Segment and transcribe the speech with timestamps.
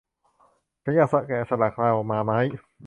[0.83, 2.39] ฉันอยากแกะสลักโลมาไม้